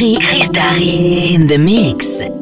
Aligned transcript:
Darry. 0.00 0.16
Chris 0.16 0.48
Darry. 0.48 1.34
In 1.34 1.46
the 1.46 1.58
mix. 1.58 2.39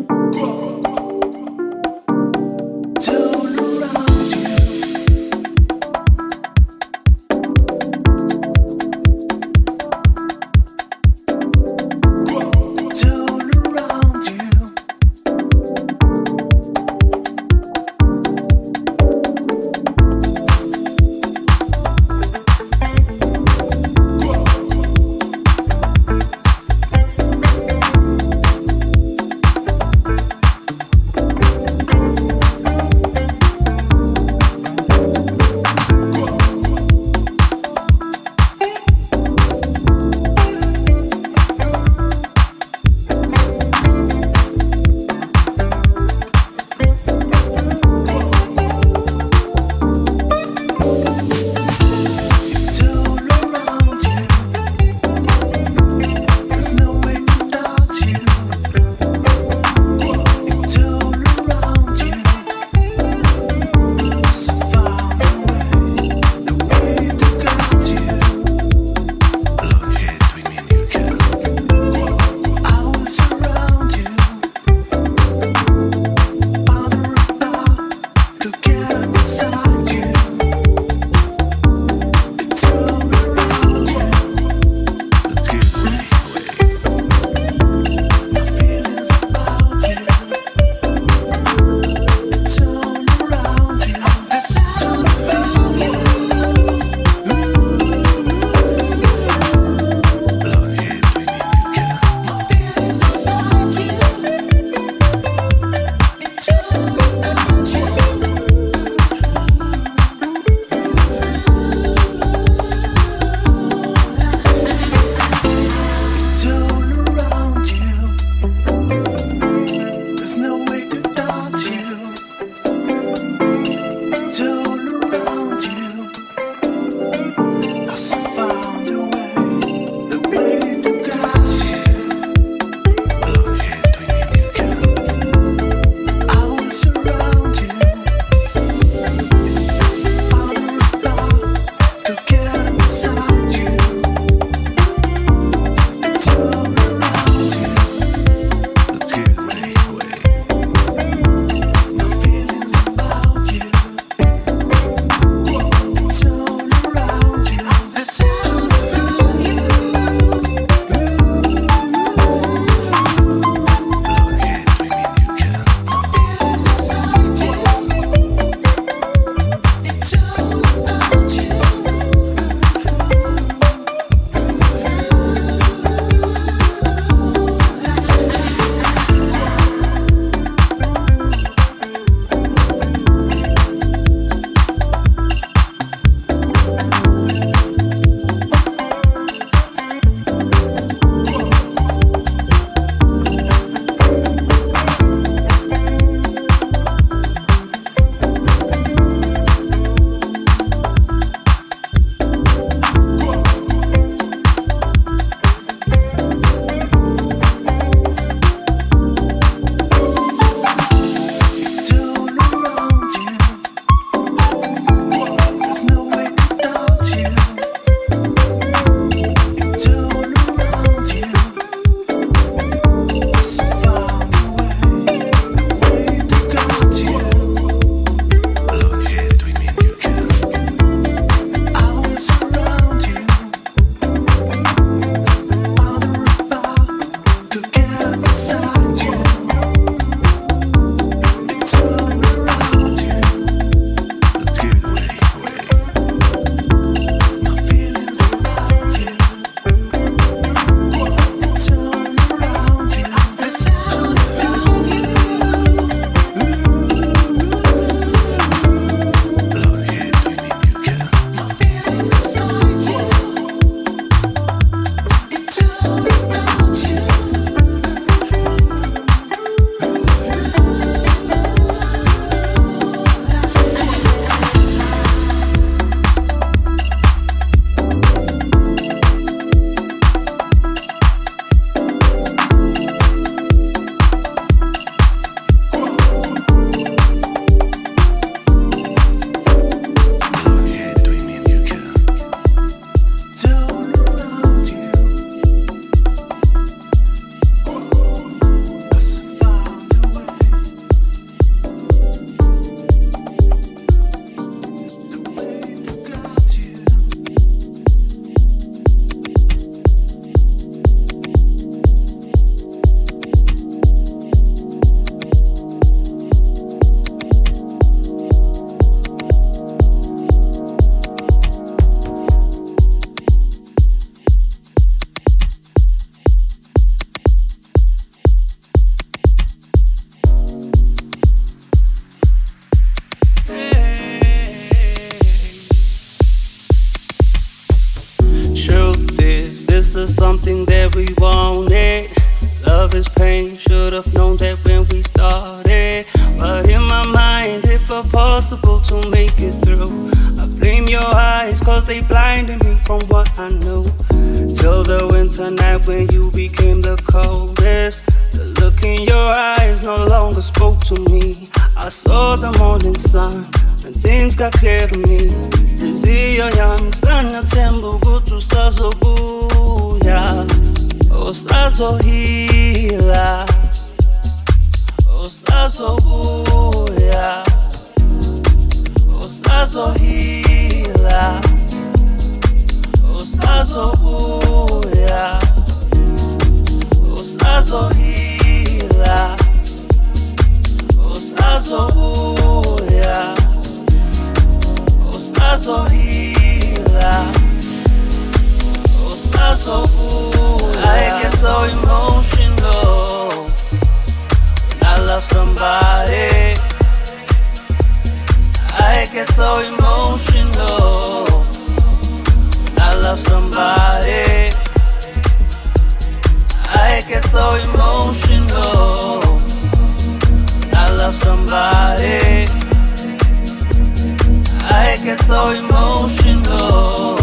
So 425.28 425.52
emotional. 425.52 427.18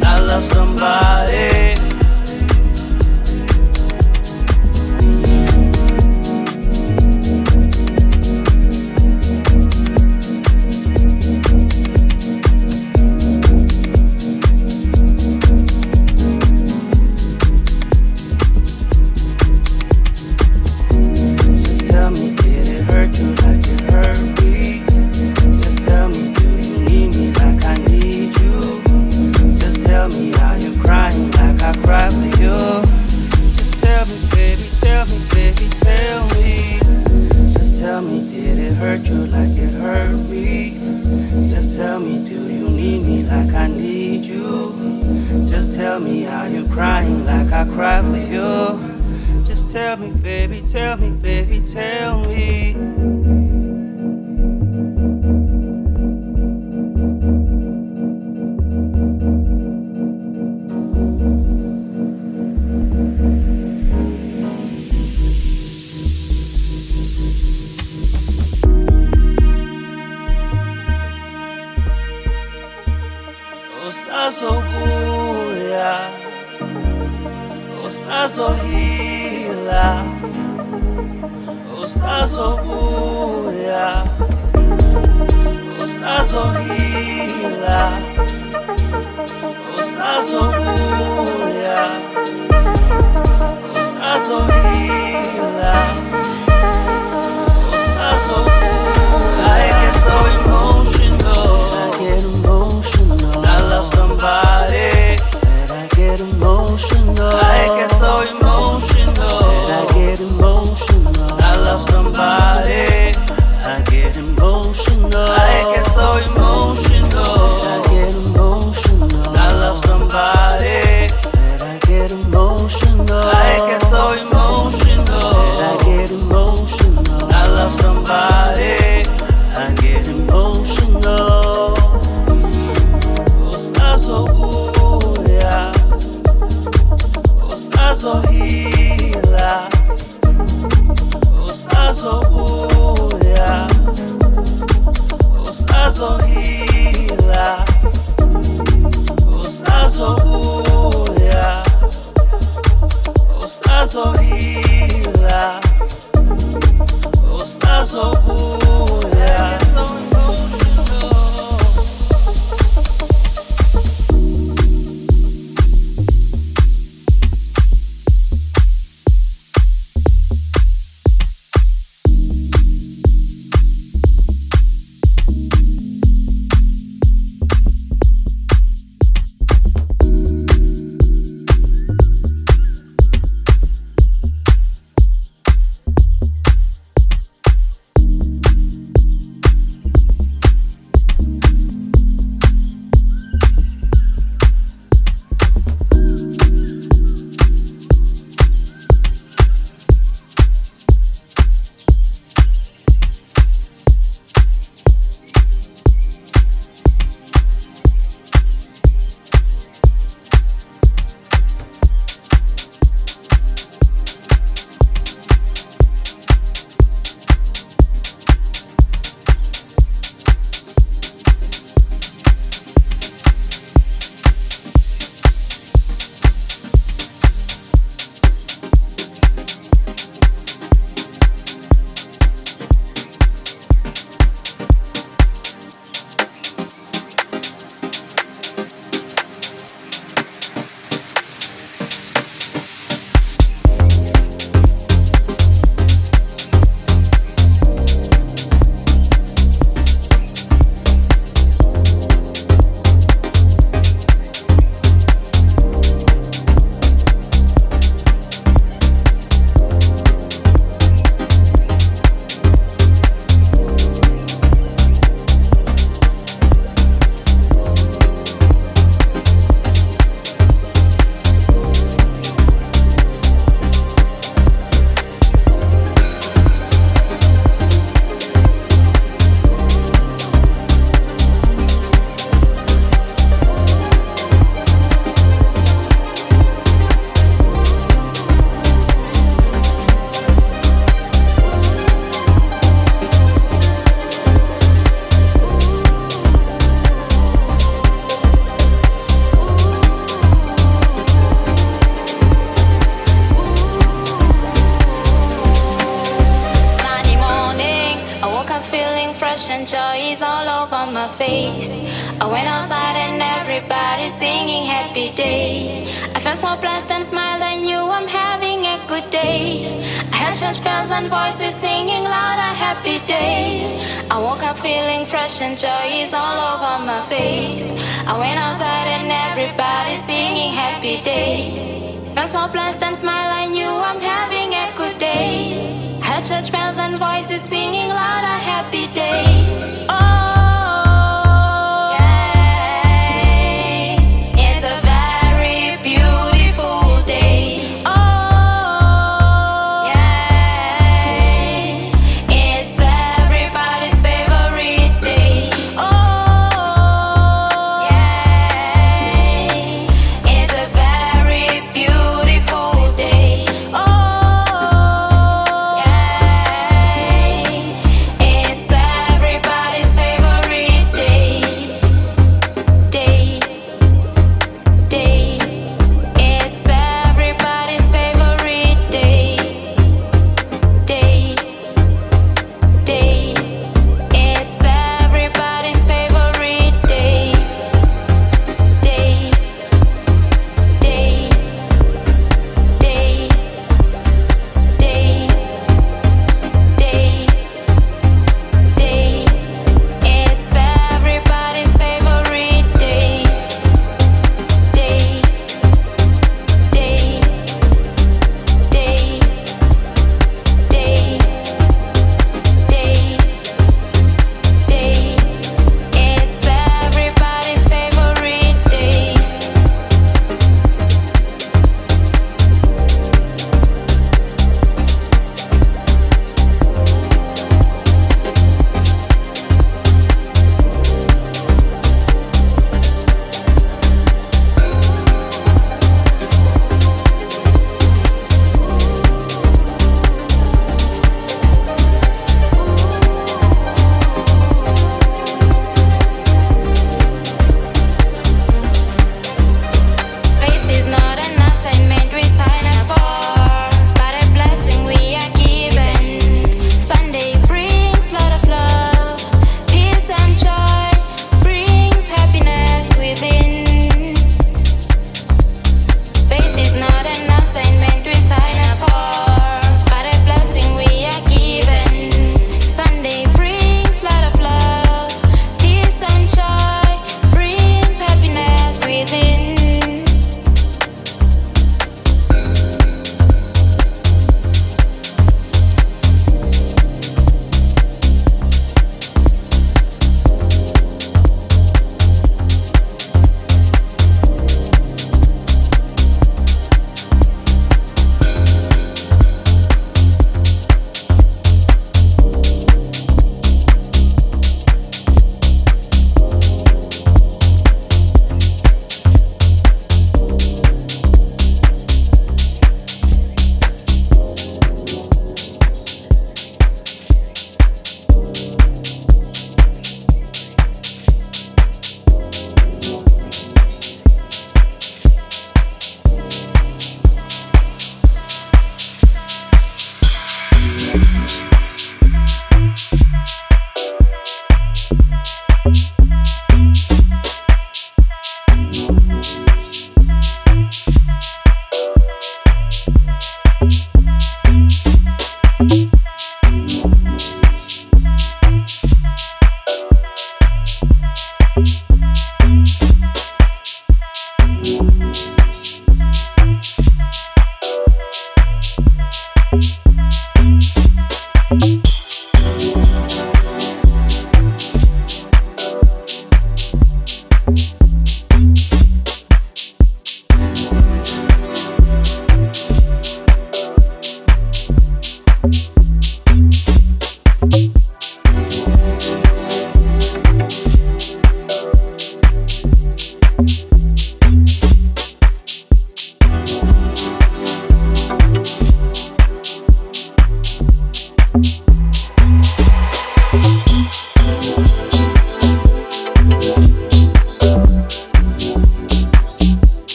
I 0.00 0.20
love 0.20 0.44
somebody. 0.52 1.61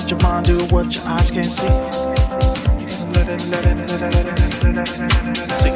Let 0.00 0.10
your 0.10 0.20
mind 0.20 0.46
do 0.46 0.58
what 0.74 0.94
your 0.94 1.04
eyes 1.04 1.30
can't 1.30 1.44
see. 1.44 1.66
You 1.66 1.72
can 2.86 3.12
let 3.12 3.28
it, 3.28 3.46
let 3.48 3.66
it, 3.66 3.76
let 3.86 4.00
it, 4.00 4.14
let 4.14 4.24
it, 4.24 4.38
let 4.64 5.38
it, 5.38 5.50
see. 5.60 5.72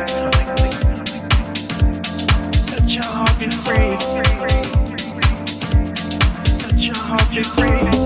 Let 2.73 2.95
your 2.95 3.05
heart 3.05 3.39
be 3.39 3.51
free. 3.51 3.97
Let 6.63 6.87
your 6.87 6.97
heart 6.97 7.31
be 7.31 7.43
free. 7.43 8.04